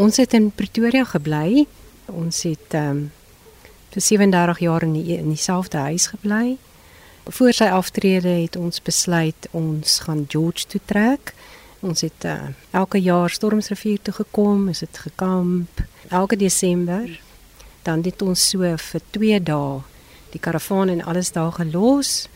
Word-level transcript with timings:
Ons 0.00 0.16
het 0.16 0.32
in 0.32 0.48
Pretoria 0.50 1.04
gebly. 1.04 1.66
Ons 2.08 2.44
het 2.48 2.72
ehm 2.72 2.90
um, 2.90 3.00
vir 3.90 4.02
37 4.06 4.58
jaar 4.62 4.84
in 4.86 4.92
die, 4.94 5.16
in 5.18 5.28
dieselfde 5.28 5.76
huis 5.76 6.06
gebly. 6.12 6.56
Voor 7.26 7.52
sy 7.52 7.66
aftrede 7.74 8.28
het 8.28 8.56
ons 8.56 8.80
besluit 8.86 9.48
ons 9.50 9.98
gaan 10.06 10.24
George 10.28 10.64
toe 10.70 10.80
trek. 10.84 11.34
Ons 11.80 12.04
het 12.06 12.24
uh, 12.24 12.48
elke 12.70 13.00
jaar 13.02 13.30
Stormsrivier 13.34 13.98
toe 14.02 14.14
gekom, 14.14 14.68
ons 14.70 14.80
het 14.80 15.02
gekamp 15.04 15.82
elke 16.08 16.36
Desember. 16.36 17.20
Dan 17.82 18.06
het 18.06 18.22
ons 18.22 18.48
so 18.54 18.72
vir 18.76 19.06
2 19.10 19.42
dae 19.42 19.80
die 20.30 20.40
karavaan 20.40 20.94
en 20.94 21.04
alles 21.04 21.32
daar 21.36 21.52
gelos 21.58 22.28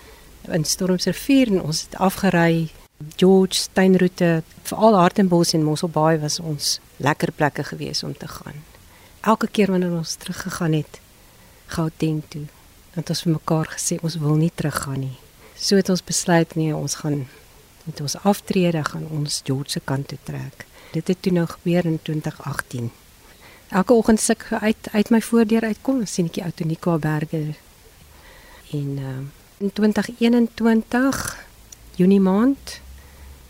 in 0.51 0.67
Stormsrivier 0.69 1.55
en 1.55 1.63
ons 1.63 1.87
het 1.87 1.97
afgery 1.97 2.69
George 3.17 3.55
Steinroete 3.55 4.43
veral 4.63 4.95
Hartenbos 4.95 5.53
en 5.53 5.65
Mosselbaai 5.65 6.19
was 6.19 6.39
ons 6.39 6.79
lekker 6.97 7.33
plekke 7.33 7.65
gewees 7.65 8.03
om 8.03 8.17
te 8.17 8.29
gaan. 8.29 8.63
Elke 9.21 9.49
keer 9.49 9.71
wanneer 9.71 9.93
ons 9.93 10.15
teruggegaan 10.15 10.73
het 10.73 11.01
Gauteng 11.67 12.23
toe, 12.29 12.45
het 12.95 13.09
ons 13.11 13.23
vir 13.25 13.33
mekaar 13.33 13.71
gesê 13.75 13.99
ons 14.03 14.19
wil 14.23 14.37
nie 14.39 14.53
teruggaan 14.55 15.01
nie. 15.01 15.17
So 15.57 15.77
het 15.77 15.91
ons 15.91 16.05
besluit 16.05 16.55
nee, 16.55 16.75
ons 16.77 16.95
gaan 17.03 17.27
met 17.85 18.01
ons 18.01 18.17
aftrede 18.23 18.85
gaan 18.85 19.09
ons 19.11 19.41
George 19.45 19.75
se 19.75 19.81
kant 19.81 20.09
toe 20.09 20.19
trek. 20.23 20.67
Dit 20.93 21.09
het 21.11 21.23
toe 21.23 21.33
nou 21.33 21.47
gebeur 21.51 21.85
in 21.91 21.99
2018. 22.03 22.93
Elke 23.75 23.93
oggend 23.93 24.23
as 24.23 24.31
ek 24.31 24.47
uit 24.53 24.89
uit 24.93 25.11
my 25.11 25.21
voordeur 25.21 25.67
uitkom, 25.67 26.07
sien 26.07 26.31
ek 26.31 26.39
die 26.39 26.45
ou 26.47 26.53
Tonika 26.55 26.97
berge. 27.03 27.43
En 28.71 28.89
uh, 29.03 29.19
in 29.59 29.73
2021 29.75 31.27
Junie 31.99 32.21
maand 32.21 32.81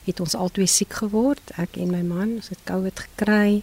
het 0.05 0.21
ons 0.21 0.35
albei 0.37 0.67
siek 0.69 0.93
geword, 1.01 1.55
ek 1.61 1.79
en 1.81 1.93
my 1.95 2.03
man, 2.05 2.37
ons 2.41 2.51
het 2.53 2.61
COVID 2.69 3.07
gekry 3.07 3.63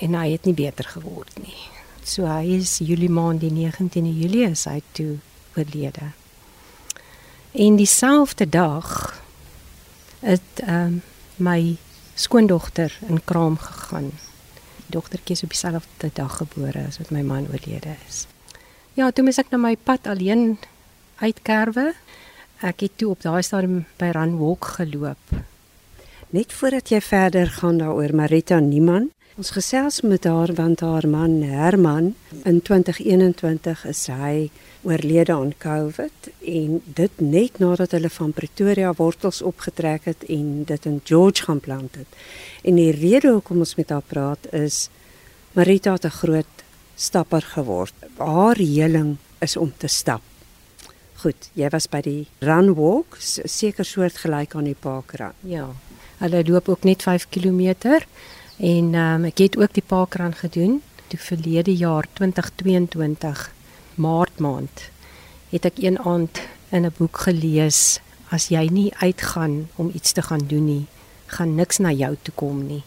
en 0.00 0.16
hy 0.18 0.26
het 0.34 0.46
nie 0.48 0.56
beter 0.56 0.88
geword 0.96 1.38
nie. 1.42 1.56
So 2.04 2.26
hy 2.26 2.56
is 2.58 2.78
Julie 2.82 3.10
maand 3.12 3.42
die 3.44 3.52
19de 3.54 4.10
Julie 4.10 4.48
is 4.48 4.66
hy 4.68 4.80
toe 4.96 5.18
oorlede. 5.56 6.10
En 7.52 7.76
dieselfde 7.76 8.48
dag 8.48 8.90
het 10.20 10.64
ehm 10.64 11.00
um, 11.00 11.02
my 11.40 11.76
skoondogter 12.14 12.92
in 13.08 13.22
kraam 13.24 13.56
gegaan. 13.58 14.10
Die 14.76 14.92
dogtertjie 14.92 15.36
is 15.36 15.42
op 15.42 15.54
dieselfde 15.54 16.10
dag 16.12 16.36
gebore 16.36 16.82
as 16.88 16.98
wat 16.98 17.10
my 17.10 17.22
man 17.24 17.46
oorlede 17.48 17.94
is. 18.08 18.26
Ja, 18.94 19.10
toe 19.10 19.24
moes 19.24 19.38
ek 19.40 19.48
na 19.50 19.56
my 19.56 19.76
pad 19.76 20.04
alleen 20.06 20.58
uitkerwe. 21.24 21.94
Ek 22.60 22.84
het 22.84 22.98
toe 23.00 23.14
op 23.14 23.22
daai 23.24 23.42
stadium 23.42 23.86
by 23.96 24.10
Runwalk 24.12 24.74
geloop 24.76 25.32
Net 26.30 26.52
voordat 26.54 26.92
jy 26.92 27.00
verder 27.02 27.48
gaan 27.50 27.80
daaroor 27.80 28.12
Marita 28.14 28.60
Niemann, 28.62 29.08
ons 29.34 29.48
gesels 29.50 29.96
met 30.06 30.28
haar 30.30 30.52
want 30.54 30.84
haar 30.86 31.08
man 31.10 31.40
Herman 31.42 32.12
in 32.46 32.60
2021 32.62 33.82
is 33.90 34.04
hy 34.06 34.44
oorlede 34.86 35.34
aan 35.34 35.50
COVID 35.58 36.30
en 36.52 36.78
dit 37.00 37.18
net 37.18 37.58
nadat 37.58 37.96
hulle 37.98 38.12
van 38.14 38.30
Pretoria 38.36 38.92
wortels 38.94 39.42
opgetrek 39.42 40.06
het 40.06 40.22
en 40.30 40.62
dit 40.70 40.86
in 40.86 41.00
George 41.02 41.48
gaan 41.48 41.64
plant 41.66 41.98
het. 41.98 42.22
En 42.62 42.78
die 42.78 42.94
rede 42.94 43.34
hoekom 43.34 43.66
ons 43.66 43.74
met 43.74 43.90
haar 43.90 44.06
praat 44.06 44.46
is 44.54 44.86
Marita 45.58 45.98
het 45.98 46.06
'n 46.06 46.18
groot 46.22 46.64
stapper 46.94 47.42
geword. 47.42 47.94
Haar 48.18 48.56
heling 48.56 49.16
is 49.40 49.56
om 49.56 49.72
te 49.76 49.88
stap. 49.88 50.22
Goed, 51.14 51.50
jy 51.52 51.68
was 51.68 51.88
by 51.88 52.00
die 52.00 52.26
run 52.38 52.74
walk, 52.74 53.16
seker 53.44 53.84
soort 53.84 54.16
gelyk 54.16 54.54
aan 54.54 54.64
die 54.64 54.78
parkrun. 54.80 55.32
Ja. 55.40 55.68
Hulle 56.20 56.44
loop 56.44 56.68
ook 56.68 56.84
net 56.84 57.02
5 57.02 57.26
km 57.32 57.74
en 58.60 58.94
um, 58.94 59.24
ek 59.24 59.38
het 59.38 59.56
ook 59.56 59.72
die 59.72 59.86
parkrun 59.86 60.36
gedoen 60.36 60.80
toe 61.08 61.18
verlede 61.18 61.74
jaar 61.76 62.06
2022 62.20 63.48
Maart 63.94 64.38
maand 64.38 64.86
het 65.50 65.64
ek 65.64 65.80
een 65.82 65.98
aand 65.98 66.40
in 66.70 66.86
'n 66.86 66.94
boek 66.98 67.24
gelees 67.26 68.00
as 68.28 68.48
jy 68.48 68.68
nie 68.70 68.92
uitgaan 69.00 69.68
om 69.76 69.90
iets 69.94 70.12
te 70.12 70.22
gaan 70.22 70.46
doen 70.46 70.64
nie 70.64 70.86
gaan 71.30 71.54
niks 71.54 71.78
na 71.78 71.92
jou 71.92 72.16
toe 72.22 72.34
kom 72.34 72.66
nie. 72.66 72.82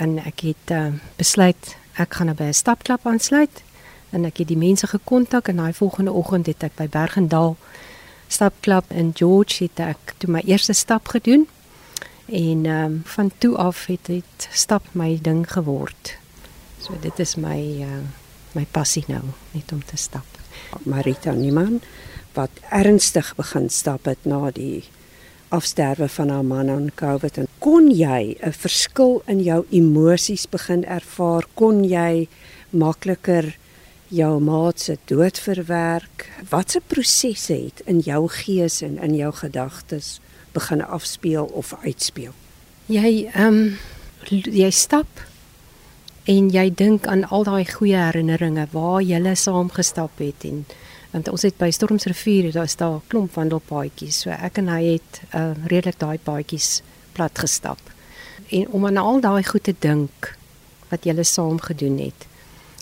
En 0.00 0.18
ek 0.18 0.44
het 0.48 0.72
uh, 0.72 0.96
besluit 1.20 1.76
ek 1.96 2.18
gaan 2.18 2.34
by 2.36 2.50
'n 2.52 2.60
stapklub 2.62 3.06
aansluit 3.06 3.62
en 4.10 4.24
ek 4.24 4.38
het 4.38 4.48
die 4.48 4.60
mense 4.60 4.86
gekontak 4.86 5.48
en 5.48 5.56
daai 5.56 5.72
volgende 5.72 6.12
oggend 6.12 6.46
het 6.46 6.62
ek 6.62 6.76
by 6.76 6.88
Bergendal 6.88 7.56
stapklub 8.28 8.84
in 8.90 9.12
George 9.14 9.64
het 9.64 9.80
ek 9.80 10.14
toe 10.18 10.30
my 10.30 10.42
eerste 10.44 10.72
stap 10.72 11.08
gedoen 11.08 11.48
En 12.26 12.66
ehm 12.66 12.84
um, 12.84 13.00
van 13.04 13.30
toe 13.38 13.56
af 13.56 13.86
het 13.86 14.06
dit 14.06 14.48
stap 14.50 14.82
my 14.92 15.18
ding 15.22 15.52
geword. 15.52 16.18
So 16.80 16.92
dit 17.00 17.18
is 17.18 17.34
my 17.34 17.60
uh, 17.80 18.02
my 18.52 18.66
passie 18.70 19.04
nou, 19.06 19.22
net 19.52 19.72
om 19.72 19.84
te 19.84 19.96
stap. 19.96 20.26
Marita 20.82 21.32
Niemann 21.32 21.80
wat 22.34 22.50
ernstig 22.70 23.34
begin 23.36 23.70
stap 23.70 24.04
het 24.04 24.24
na 24.24 24.50
die 24.50 24.84
afsterwe 25.48 26.08
van 26.08 26.28
haar 26.28 26.44
man 26.44 26.70
aan 26.70 26.90
COVID 26.94 27.38
en 27.38 27.48
kon 27.58 27.90
jy 27.94 28.36
'n 28.40 28.52
verskil 28.52 29.22
in 29.26 29.42
jou 29.42 29.64
emosies 29.70 30.48
begin 30.48 30.84
ervaar? 30.84 31.46
Kon 31.54 31.84
jy 31.84 32.28
makliker 32.70 33.56
jou 34.08 34.40
maat 34.40 34.80
se 34.80 34.98
dood 35.04 35.38
verwerk? 35.38 36.28
Watse 36.50 36.80
prosesse 36.86 37.54
het 37.54 37.80
in 37.86 37.98
jou 37.98 38.28
gees 38.28 38.82
en 38.82 38.98
in 38.98 39.14
jou 39.14 39.32
gedagtes 39.32 40.20
begin 40.56 40.82
afspeel 40.84 41.44
of 41.52 41.74
uitspeel. 41.84 42.34
Jy 42.86 43.28
ehm 43.34 43.46
um, 43.46 43.78
jy 44.30 44.70
stap 44.74 45.22
en 46.26 46.48
jy 46.50 46.66
dink 46.74 47.06
aan 47.06 47.22
al 47.30 47.44
daai 47.46 47.64
goeie 47.70 47.98
herinneringe 47.98 48.66
waar 48.72 49.02
jy 49.02 49.20
gele 49.20 49.34
saam 49.38 49.70
gestap 49.70 50.18
het 50.18 50.44
en 50.48 50.64
want 51.12 51.28
ons 51.32 51.44
het 51.46 51.56
by 51.58 51.70
Stormsrivier 51.70 52.50
daar 52.52 52.66
is 52.68 52.76
daar 52.76 52.96
'n 52.98 53.06
klomp 53.08 53.34
wandelpaadjies 53.34 54.20
so 54.20 54.30
ek 54.30 54.58
en 54.58 54.68
hy 54.68 54.82
het 54.96 55.20
uh, 55.34 55.52
redelik 55.66 55.98
daai 55.98 56.18
paadjies 56.18 56.82
plat 57.12 57.38
gestap. 57.38 57.78
En 58.50 58.68
om 58.68 58.86
aan 58.86 58.96
al 58.96 59.20
daai 59.20 59.44
goed 59.44 59.64
te 59.64 59.74
dink 59.78 60.36
wat 60.90 61.04
jy 61.04 61.12
gele 61.12 61.24
saam 61.24 61.60
gedoen 61.60 61.98
het 61.98 62.26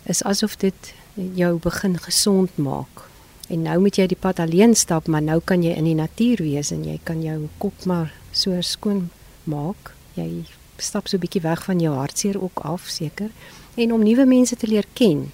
is 0.05 0.23
asof 0.23 0.57
dit 0.57 0.95
jou 1.15 1.59
begin 1.59 1.99
gesond 1.99 2.57
maak. 2.57 3.09
En 3.49 3.63
nou 3.63 3.79
moet 3.81 3.97
jy 3.97 4.07
die 4.09 4.21
pad 4.21 4.39
alleen 4.41 4.75
stap, 4.75 5.07
maar 5.07 5.23
nou 5.23 5.41
kan 5.45 5.63
jy 5.63 5.75
in 5.77 5.85
die 5.85 5.97
natuur 5.99 6.41
wees 6.43 6.71
en 6.73 6.85
jy 6.85 6.99
kan 7.05 7.23
jou 7.23 7.49
kop 7.59 7.85
maar 7.85 8.13
so 8.33 8.57
skoon 8.61 9.11
maak. 9.45 9.93
Jy 10.17 10.45
stap 10.79 11.09
so 11.09 11.17
'n 11.17 11.21
bietjie 11.21 11.43
weg 11.43 11.65
van 11.65 11.81
jou 11.81 11.95
hartseer 11.95 12.43
ook 12.43 12.59
af, 12.59 12.87
seker. 12.89 13.31
En 13.75 13.93
om 13.93 14.03
nuwe 14.03 14.25
mense 14.25 14.57
te 14.57 14.67
leer 14.67 14.85
ken, 14.93 15.33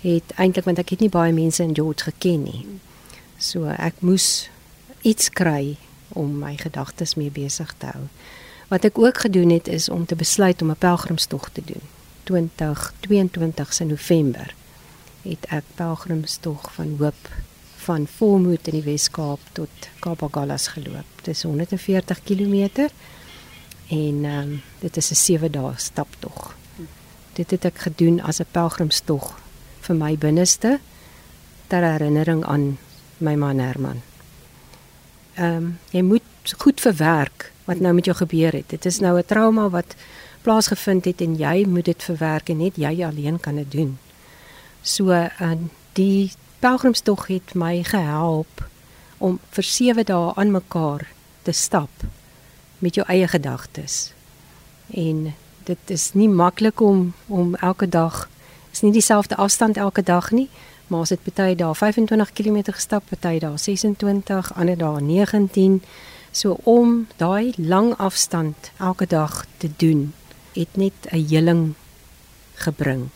het 0.00 0.32
eintlik 0.36 0.64
want 0.64 0.78
ek 0.78 0.88
het 0.90 1.00
nie 1.00 1.08
baie 1.08 1.32
mense 1.32 1.62
in 1.62 1.74
George 1.74 2.04
geken 2.04 2.42
nie. 2.42 2.66
So 3.38 3.64
ek 3.64 3.94
moes 4.00 4.48
iets 5.02 5.28
kry 5.28 5.76
om 6.08 6.38
my 6.38 6.56
gedagtes 6.56 7.14
mee 7.14 7.30
besig 7.30 7.74
te 7.78 7.86
hou. 7.86 8.08
Wat 8.68 8.84
ek 8.84 8.98
ook 8.98 9.18
gedoen 9.18 9.50
het 9.50 9.68
is 9.68 9.88
om 9.88 10.06
te 10.06 10.16
besluit 10.16 10.62
om 10.62 10.70
'n 10.70 10.76
pelgrimstog 10.76 11.50
te 11.52 11.62
doen. 11.64 11.82
2022 12.24 13.72
se 13.72 13.84
November 13.84 14.54
het 15.22 15.46
ek 15.48 15.64
pelgrimstog 15.74 16.72
van 16.74 16.96
hoop 16.98 17.28
van 17.80 18.06
Volmoed 18.06 18.68
in 18.68 18.76
die 18.76 18.84
Wes-Kaap 18.84 19.40
tot 19.56 19.88
Kaapagalas 20.04 20.68
geloop. 20.74 21.08
Dit 21.22 21.34
is 21.34 21.42
140 21.42 22.22
km 22.22 22.88
en 23.90 24.24
ehm 24.24 24.38
um, 24.40 24.62
dit 24.78 24.96
is 24.96 25.10
'n 25.10 25.14
7 25.14 25.52
dae 25.52 25.72
staptog. 25.76 26.56
Dit 27.32 27.50
het 27.50 27.64
ek 27.64 27.78
gedoen 27.78 28.20
as 28.20 28.40
'n 28.40 28.46
pelgrimstog 28.50 29.38
vir 29.80 29.96
my 29.96 30.16
binneste 30.16 30.78
ter 31.66 31.82
herinnering 31.82 32.44
aan 32.44 32.78
my 33.18 33.34
man 33.34 33.58
Herman. 33.58 34.02
Ehm 35.34 35.56
um, 35.56 35.78
jy 35.90 36.02
moet 36.02 36.22
goed 36.58 36.80
verwerk 36.80 37.52
wat 37.64 37.80
nou 37.80 37.94
met 37.94 38.04
jou 38.04 38.16
gebeur 38.16 38.52
het. 38.52 38.68
Dit 38.68 38.86
is 38.86 38.98
nou 38.98 39.18
'n 39.18 39.24
trauma 39.24 39.68
wat 39.68 39.94
plaasgevind 40.42 41.04
het 41.04 41.20
en 41.20 41.36
jy 41.36 41.66
moet 41.66 41.84
dit 41.84 42.02
verwerk 42.02 42.48
en 42.48 42.56
net 42.56 42.76
jy 42.76 43.04
alleen 43.04 43.40
kan 43.40 43.56
dit 43.56 43.72
doen. 43.72 43.98
So 44.82 45.10
uh, 45.12 45.52
die 45.92 46.32
pelgrimstog 46.58 47.26
het 47.26 47.54
my 47.54 47.82
gehelp 47.84 48.64
om 49.18 49.38
vir 49.50 49.64
7 49.64 50.04
dae 50.08 50.32
aan 50.34 50.50
mekaar 50.50 51.08
te 51.42 51.52
stap 51.52 51.90
met 52.78 52.94
jou 52.94 53.06
eie 53.08 53.28
gedagtes. 53.28 54.12
En 54.90 55.34
dit 55.64 55.90
is 55.92 56.12
nie 56.12 56.28
maklik 56.28 56.80
om 56.80 57.12
om 57.26 57.54
elke 57.54 57.88
dag 57.88 58.28
is 58.72 58.80
nie 58.80 58.92
dieselfde 58.92 59.36
afstand 59.36 59.76
elke 59.76 60.02
dag 60.02 60.30
nie, 60.30 60.48
maar 60.86 61.00
as 61.00 61.12
dit 61.12 61.34
baie 61.34 61.56
dae 61.56 61.74
25 61.74 62.32
km 62.32 62.62
gestap, 62.72 63.12
baie 63.20 63.40
dae 63.40 63.58
26, 63.58 64.52
ander 64.54 64.78
dae 64.78 65.00
19, 65.00 65.82
so 66.30 66.56
om 66.64 67.06
daai 67.16 67.52
lang 67.56 67.92
afstand 67.98 68.72
elke 68.78 69.06
dag 69.06 69.44
te 69.58 69.70
doen, 69.76 70.12
het 70.54 70.76
net 70.76 70.94
'n 71.12 71.26
heling 71.28 71.74
gebring. 72.54 73.10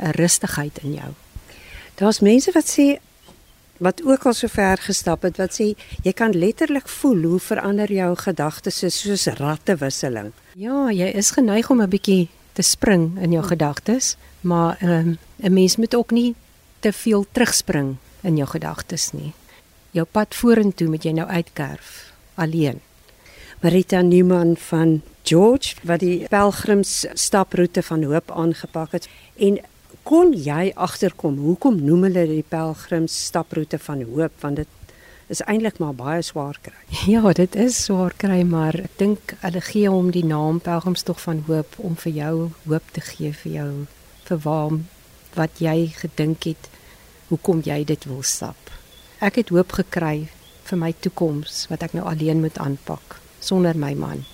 'n 0.00 0.10
rustigheid 0.10 0.78
in 0.82 0.92
jou. 0.92 1.10
Daar's 1.94 2.20
mense 2.20 2.52
wat 2.52 2.68
sê 2.78 2.98
wat 3.80 4.02
ook 4.04 4.26
al 4.26 4.32
so 4.32 4.48
ver 4.48 4.76
gestap 4.76 5.22
het 5.22 5.36
wat 5.36 5.56
sê 5.56 5.72
jy 6.04 6.12
kan 6.12 6.36
letterlik 6.36 6.88
voel 6.88 7.22
hoe 7.22 7.40
verander 7.40 7.92
jou 7.92 8.16
gedagtes 8.16 8.84
soos 8.88 9.26
rattewisseling. 9.26 10.32
Ja, 10.54 10.90
jy 10.90 11.08
is 11.16 11.30
geneig 11.30 11.70
om 11.70 11.80
'n 11.80 11.88
bietjie 11.88 12.28
te 12.52 12.62
spring 12.62 13.18
in 13.20 13.32
jou 13.32 13.44
gedagtes, 13.44 14.16
maar 14.40 14.76
ehm, 14.80 15.08
'n 15.08 15.18
um, 15.42 15.52
mens 15.52 15.76
moet 15.76 15.94
ook 15.94 16.10
nie 16.10 16.34
te 16.80 16.92
veel 16.92 17.26
terugspring 17.32 17.96
in 18.20 18.36
jou 18.36 18.48
gedagtes 18.48 19.12
nie. 19.12 19.32
Jou 19.90 20.06
pad 20.10 20.34
vorentoe 20.34 20.88
moet 20.88 21.02
jy 21.02 21.12
nou 21.12 21.28
uitkerf 21.28 22.12
alleen. 22.34 22.80
Marita 23.60 24.00
Newman 24.00 24.56
van 24.56 25.02
George 25.22 25.74
wat 25.82 26.00
die 26.00 26.28
pelgrims 26.28 27.06
staproete 27.12 27.82
van 27.82 28.02
hoop 28.02 28.30
aangepak 28.30 28.92
het 28.92 29.08
en 29.36 29.58
kon 30.04 30.32
jy 30.34 30.72
agterkom 30.74 31.38
hoekom 31.44 31.80
noem 31.84 32.08
hulle 32.08 32.26
die 32.30 32.44
pelgrims 32.46 33.16
staproete 33.26 33.78
van 33.78 34.04
hoop 34.08 34.32
want 34.44 34.62
dit 34.62 34.76
is 35.30 35.42
eintlik 35.46 35.78
maar 35.78 35.94
baie 35.94 36.22
swaar 36.26 36.58
kry. 36.62 36.80
Ja, 37.14 37.22
dit 37.32 37.54
is 37.54 37.76
swaar 37.84 38.14
kry, 38.18 38.42
maar 38.42 38.74
ek 38.74 38.96
dink 38.98 39.34
hulle 39.44 39.62
gee 39.62 39.90
hom 39.90 40.10
die 40.14 40.26
naam 40.26 40.58
pelgrimstog 40.64 41.20
van 41.22 41.44
hoop 41.46 41.78
om 41.78 41.94
vir 42.02 42.12
jou 42.16 42.34
hoop 42.66 42.90
te 42.96 43.04
gee 43.12 43.30
vir 43.42 43.52
jou 43.52 43.70
vir 44.26 44.42
waar 44.46 44.80
wat 45.36 45.62
jy 45.62 45.92
gedink 45.94 46.48
het 46.50 46.68
hoekom 47.30 47.62
jy 47.62 47.84
dit 47.86 48.04
wil 48.10 48.24
stap. 48.26 48.58
Ek 49.22 49.38
het 49.38 49.52
hoop 49.54 49.76
gekry 49.78 50.26
vir 50.66 50.78
my 50.78 50.90
toekoms 50.98 51.66
wat 51.70 51.84
ek 51.86 51.94
nou 51.94 52.06
alleen 52.10 52.42
moet 52.42 52.58
aanpak 52.58 53.20
sonder 53.40 53.78
my 53.78 53.94
man. 53.94 54.24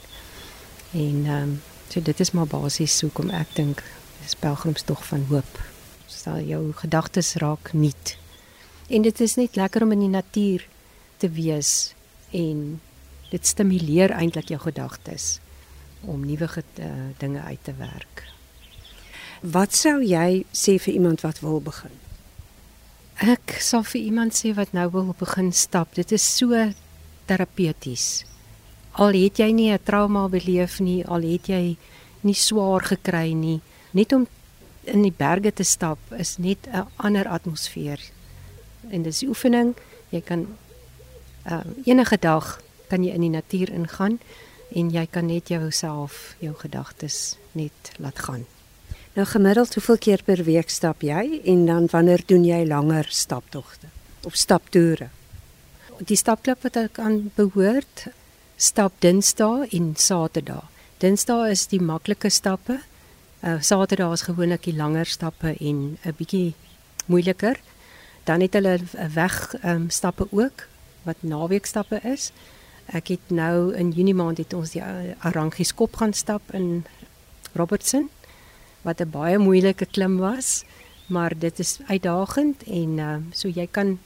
En 0.92 1.24
ehm 1.26 1.42
um, 1.42 1.56
so 1.86 2.00
dit 2.02 2.20
is 2.20 2.32
maar 2.34 2.48
basies 2.50 2.96
hoekom 3.04 3.28
ek 3.30 3.52
dink 3.54 3.82
dis 4.26 4.38
pelgrimstog 4.42 5.04
van 5.06 5.24
hoop. 5.30 5.58
Stel 6.10 6.42
jou 6.42 6.62
gedagtes 6.74 7.34
raak 7.38 7.70
nuut. 7.72 8.16
En 8.90 9.02
dit 9.02 9.20
is 9.20 9.34
net 9.38 9.56
lekker 9.58 9.86
om 9.86 9.94
in 9.94 10.06
die 10.06 10.14
natuur 10.14 10.66
te 11.22 11.30
wees 11.30 11.94
en 12.34 12.80
dit 13.30 13.46
stimuleer 13.46 14.14
eintlik 14.14 14.50
jou 14.50 14.58
gedagtes 14.62 15.38
om 16.06 16.24
nuwe 16.26 16.48
uh, 16.50 16.88
dinge 17.18 17.42
uit 17.42 17.62
te 17.62 17.74
werk. 17.78 18.24
Wat 19.42 19.74
sou 19.74 20.00
jy 20.02 20.42
sê 20.50 20.76
vir 20.82 20.94
iemand 20.94 21.22
wat 21.22 21.40
wil 21.44 21.60
begin? 21.62 21.94
Ek 23.22 23.56
sal 23.62 23.86
vir 23.86 24.00
iemand 24.00 24.34
sê 24.34 24.52
wat 24.54 24.74
nou 24.76 24.88
wil 24.92 25.14
begin 25.18 25.52
stap. 25.52 25.94
Dit 25.94 26.12
is 26.12 26.26
so 26.36 26.54
terapeuties. 27.26 28.26
Al 28.98 29.14
het 29.14 29.38
jy 29.38 29.50
nie 29.52 29.70
'n 29.72 29.82
trauma 29.84 30.28
beleef 30.28 30.80
nie, 30.80 31.06
al 31.06 31.22
het 31.22 31.48
jy 31.48 31.76
nie 32.22 32.34
swaar 32.34 32.82
gekry 32.82 33.32
nie, 33.32 33.60
net 33.90 34.12
om 34.12 34.26
in 34.84 35.02
die 35.02 35.14
berge 35.16 35.52
te 35.52 35.64
stap 35.64 35.98
is 36.18 36.36
net 36.38 36.66
'n 36.66 36.86
ander 36.96 37.28
atmosfeer. 37.28 38.00
En 38.90 39.02
dis 39.02 39.22
oefening. 39.22 39.74
Jy 40.08 40.20
kan 40.20 40.46
uh, 41.50 41.60
enige 41.84 42.18
dag 42.18 42.60
kan 42.88 43.04
jy 43.04 43.12
in 43.14 43.20
die 43.20 43.30
natuur 43.30 43.72
ingaan 43.72 44.18
en 44.74 44.90
jy 44.90 45.06
kan 45.10 45.26
net 45.26 45.48
jouself, 45.48 46.34
jou 46.38 46.54
gedagtes 46.54 47.36
net 47.52 47.92
laat 47.98 48.18
gaan. 48.18 48.46
Nou 49.16 49.26
gemiddeld 49.26 49.74
hoeveel 49.74 49.98
keer 49.98 50.22
per 50.22 50.42
week 50.44 50.70
stap 50.70 51.02
jy 51.02 51.40
en 51.44 51.66
dan 51.66 51.86
wanneer 51.90 52.22
doen 52.26 52.44
jy 52.44 52.66
langer 52.66 53.06
staptogte 53.08 53.88
of 54.22 54.34
staptoere? 54.36 55.08
Die 56.04 56.16
stapklub 56.16 56.60
wat 56.66 56.76
ek 56.76 56.98
aan 57.00 57.30
behoort, 57.36 58.08
stap 58.56 58.98
Dinsdae 59.00 59.68
en 59.72 59.94
Saterdag. 59.96 60.66
Dinsdae 61.00 61.50
is 61.54 61.66
die 61.72 61.80
maklike 61.80 62.28
stappe. 62.28 62.82
Uh 63.44 63.60
Saterdag 63.60 64.12
is 64.12 64.22
gewoonlik 64.22 64.62
die 64.64 64.76
langer 64.76 65.06
stappe 65.06 65.56
en 65.60 65.98
'n 66.02 66.14
bietjie 66.16 66.54
moeiliker. 67.06 67.60
Dan 68.24 68.40
het 68.40 68.52
hulle 68.52 68.80
weg 69.14 69.54
um, 69.64 69.90
stappe 69.90 70.26
ook 70.30 70.66
wat 71.02 71.16
naweekstappe 71.20 72.00
is. 72.02 72.32
Ek 72.86 73.08
het 73.08 73.30
nou 73.30 73.74
in 73.74 73.90
Junie 73.90 74.14
maand 74.14 74.38
het 74.38 74.52
ons 74.52 74.70
die 74.70 74.82
uh, 74.82 75.14
Arangies 75.18 75.74
kop 75.74 75.96
gaan 75.96 76.12
stap 76.12 76.42
in 76.52 76.84
Robertson 77.52 78.10
wat 78.82 79.00
'n 79.00 79.10
baie 79.10 79.38
moeilike 79.38 79.86
klim 79.86 80.16
was, 80.16 80.64
maar 81.06 81.38
dit 81.38 81.58
is 81.58 81.78
uitdagend 81.86 82.62
en 82.62 82.98
uh 82.98 83.16
so 83.32 83.48
jy 83.48 83.66
kan 83.70 83.98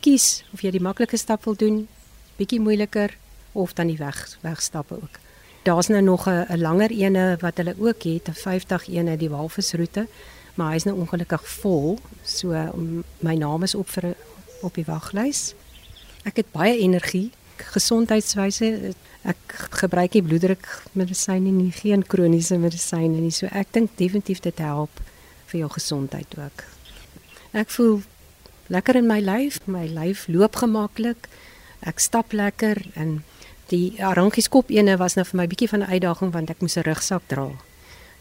kies 0.00 0.44
of 0.52 0.60
jy 0.60 0.70
die 0.70 0.82
maklike 0.82 1.16
stap 1.16 1.44
wil 1.44 1.54
doen, 1.54 1.88
bietjie 2.36 2.60
moeiliker 2.60 3.16
of 3.52 3.72
dan 3.72 3.86
die 3.86 3.98
weg 3.98 4.38
wegstappe 4.40 4.94
ook. 4.94 5.25
Daar's 5.66 5.88
nou 5.90 6.02
nog 6.02 6.28
'n 6.28 6.60
langer 6.60 6.90
ene 6.90 7.36
wat 7.40 7.56
hulle 7.56 7.74
ook 7.78 8.02
het, 8.02 8.28
'n 8.28 8.32
50 8.32 8.88
ene 8.88 9.16
die 9.16 9.30
walvisroete, 9.30 10.06
maar 10.54 10.72
hy's 10.72 10.84
nou 10.84 10.96
ongelukkig 10.96 11.48
vol. 11.48 11.98
So 12.22 12.52
um, 12.52 13.04
my 13.18 13.34
naam 13.34 13.62
is 13.62 13.74
op 13.74 13.88
vir 13.88 14.14
op 14.60 14.74
die 14.74 14.84
waglys. 14.84 15.54
Ek 16.22 16.36
het 16.36 16.52
baie 16.52 16.78
energie, 16.78 17.30
gesondheidswyse 17.56 18.94
ek 19.22 19.36
gebruik 19.70 20.12
nie 20.12 20.22
bloeddruk 20.22 20.66
medisyne 20.92 21.50
nie, 21.50 21.72
geen 21.72 22.06
kroniese 22.06 22.58
medisyne 22.58 23.20
nie. 23.20 23.30
So 23.30 23.46
ek 23.46 23.72
dink 23.74 23.90
definitief 23.98 24.40
dit 24.40 24.58
help 24.58 24.90
vir 25.46 25.60
jou 25.60 25.70
gesondheid 25.70 26.38
ook. 26.38 26.64
Ek 27.52 27.70
voel 27.70 28.02
lekker 28.66 28.96
in 28.96 29.06
my 29.06 29.20
lyf, 29.20 29.60
my 29.66 29.86
lyf 29.86 30.26
loop 30.28 30.56
gemaklik. 30.56 31.28
Ek 31.80 31.98
stap 31.98 32.32
lekker 32.32 32.82
en 32.94 33.22
Die 33.66 33.96
arangieskop 33.98 34.70
ene 34.70 34.96
was 34.96 35.16
nou 35.18 35.24
vir 35.26 35.40
my 35.40 35.46
bietjie 35.50 35.68
van 35.68 35.82
'n 35.82 35.90
uitdaging 35.90 36.32
want 36.32 36.50
ek 36.50 36.60
moes 36.60 36.76
'n 36.76 36.86
rugsak 36.86 37.22
dra 37.26 37.50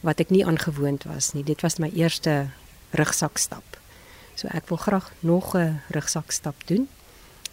wat 0.01 0.19
ek 0.19 0.29
nie 0.29 0.45
aangewoond 0.45 1.03
was 1.03 1.33
nie. 1.33 1.43
Dit 1.43 1.61
was 1.61 1.77
my 1.77 1.89
eerste 1.93 2.49
rugsakstap. 2.91 3.77
So 4.35 4.47
ek 4.47 4.69
wil 4.69 4.77
graag 4.77 5.11
nog 5.19 5.55
'n 5.55 5.81
rugsakstap 5.89 6.55
doen. 6.67 6.87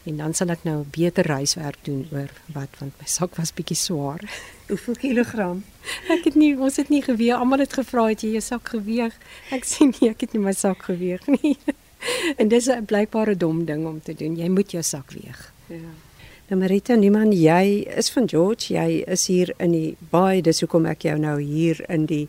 En 0.02 0.16
dan 0.16 0.34
sal 0.34 0.48
ek 0.48 0.64
nou 0.66 0.84
beter 0.90 1.26
reiswerk 1.26 1.78
doen 1.82 2.08
oor 2.12 2.30
wat 2.46 2.68
want 2.78 2.92
my 2.98 3.06
sak 3.06 3.36
was 3.36 3.52
bietjie 3.54 3.76
swaar. 3.76 4.20
Hoeveel 4.68 4.94
kilogram? 4.94 5.64
Ek 6.08 6.24
het 6.24 6.34
nie 6.34 6.56
ons 6.58 6.76
het 6.76 6.88
nie 6.88 7.02
geweeg. 7.02 7.38
Almal 7.38 7.58
het 7.58 7.72
gevra 7.72 8.08
het 8.08 8.22
jy 8.22 8.30
jou 8.30 8.40
sak 8.40 8.68
geweeg. 8.68 9.14
Ek 9.50 9.64
sê 9.64 9.86
nee, 9.86 10.10
ek 10.10 10.20
het 10.20 10.32
nie 10.32 10.42
my 10.42 10.52
sak 10.52 10.82
geweeg 10.82 11.26
nie. 11.26 11.58
en 12.40 12.48
dis 12.48 12.68
'n 12.68 12.84
blykbare 12.84 13.36
dom 13.36 13.64
ding 13.64 13.86
om 13.86 14.00
te 14.02 14.14
doen. 14.14 14.36
Jy 14.36 14.48
moet 14.48 14.70
jou 14.70 14.82
sak 14.82 15.10
weeg. 15.10 15.52
Ja. 15.68 15.94
Nou 16.52 16.58
Marita 16.60 16.92
Niemann, 17.00 17.30
jy 17.32 17.86
is 17.96 18.10
van 18.12 18.26
George, 18.28 18.74
jy 18.74 18.98
is 19.08 19.22
hier 19.30 19.54
in 19.56 19.72
die 19.72 19.94
baai, 20.12 20.42
dis 20.44 20.58
hoekom 20.60 20.84
ek 20.90 21.06
jou 21.06 21.14
nou 21.16 21.38
hier 21.40 21.78
in 21.88 22.04
die 22.10 22.26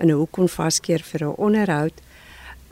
in 0.00 0.08
'n 0.08 0.16
hoek 0.16 0.30
kon 0.32 0.48
vaskeer 0.48 1.02
vir 1.04 1.24
'n 1.26 1.34
onderhoud. 1.36 1.92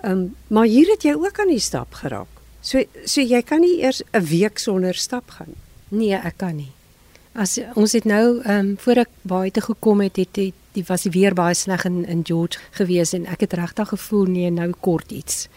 Ehm, 0.01 0.13
um, 0.13 0.37
maar 0.49 0.65
hier 0.65 0.89
het 0.89 1.03
jy 1.03 1.13
ook 1.13 1.41
aan 1.41 1.53
die 1.53 1.61
stap 1.61 1.93
geraak. 1.93 2.33
So 2.63 2.85
so 3.05 3.21
jy 3.21 3.43
kan 3.43 3.61
nie 3.61 3.83
eers 3.83 4.03
'n 4.15 4.25
week 4.25 4.59
sonder 4.59 4.95
stap 4.95 5.31
gaan. 5.31 5.55
Nee, 5.91 6.15
ek 6.15 6.39
kan 6.39 6.57
nie. 6.57 6.73
As 7.35 7.61
ons 7.75 7.93
het 7.93 8.05
nou 8.05 8.41
ehm 8.41 8.59
um, 8.59 8.77
voor 8.79 8.97
ek 8.97 9.09
baie 9.23 9.51
te 9.51 9.61
gekom 9.61 10.01
het, 10.01 10.17
het 10.17 10.33
die, 10.33 10.55
die 10.73 10.85
was 10.89 11.03
die 11.03 11.13
weer 11.13 11.35
baie 11.35 11.55
sleg 11.55 11.85
in 11.85 12.07
in 12.07 12.25
George 12.25 12.59
gewees 12.71 13.13
en 13.13 13.27
ek 13.27 13.41
het 13.41 13.53
regtig 13.53 13.89
gevoel 13.89 14.25
nee, 14.25 14.51
nou 14.51 14.73
kort 14.81 15.13
iets. 15.13 15.49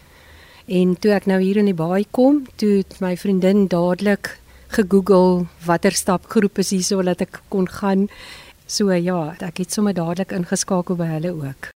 En 0.66 1.00
toe 1.00 1.12
ek 1.12 1.26
nou 1.26 1.42
hier 1.42 1.58
in 1.58 1.66
die 1.66 1.74
baai 1.74 2.06
kom, 2.12 2.46
toe 2.56 2.78
het 2.78 3.00
my 3.00 3.18
vriendin 3.18 3.68
dadelik 3.68 4.41
gegoogel 4.72 5.48
watter 5.66 5.92
stapgroep 5.92 6.62
is 6.64 6.72
hier 6.72 6.84
so 6.88 7.04
dat 7.04 7.22
ek 7.26 7.42
kon 7.52 7.68
gaan. 7.68 8.08
So 8.68 8.92
ja, 8.96 9.36
ek 9.44 9.66
het 9.66 9.76
sommer 9.76 9.96
dadelik 9.98 10.32
ingeskakel 10.32 10.96
by 10.96 11.12
hulle 11.18 11.36
ook. 11.36 11.72